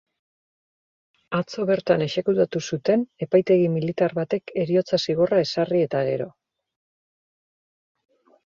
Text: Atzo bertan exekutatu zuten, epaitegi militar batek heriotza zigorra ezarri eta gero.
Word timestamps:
Atzo 1.39 1.65
bertan 1.71 2.03
exekutatu 2.05 2.61
zuten, 2.71 3.03
epaitegi 3.25 3.69
militar 3.75 4.17
batek 4.23 4.55
heriotza 4.63 5.01
zigorra 5.07 5.43
ezarri 5.45 5.83
eta 5.91 6.03
gero. 6.09 6.31